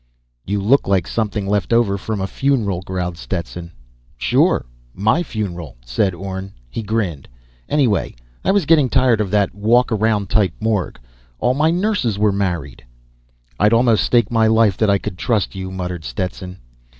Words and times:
"You 0.47 0.59
look 0.63 0.87
like 0.87 1.05
something 1.05 1.45
left 1.45 1.71
over 1.71 1.95
from 1.95 2.21
a 2.21 2.25
funeral," 2.25 2.81
growled 2.81 3.19
Stetson. 3.19 3.71
"Sure 4.17 4.65
my 4.95 5.21
funeral," 5.21 5.77
said 5.85 6.15
Orne. 6.15 6.53
He 6.71 6.81
grinned. 6.81 7.27
"Anyway, 7.69 8.15
I 8.43 8.49
was 8.49 8.65
getting 8.65 8.89
tired 8.89 9.21
of 9.21 9.29
that 9.29 9.53
walk 9.53 9.91
around 9.91 10.27
type 10.31 10.55
morgue. 10.59 10.97
All 11.37 11.53
my 11.53 11.69
nurses 11.69 12.17
were 12.17 12.31
married." 12.31 12.83
"I'd 13.59 13.73
almost 13.73 14.03
stake 14.03 14.31
my 14.31 14.47
life 14.47 14.75
that 14.77 14.89
I 14.89 14.97
could 14.97 15.19
trust 15.19 15.53
you," 15.53 15.69
muttered 15.69 16.03
Stetson. 16.03 16.57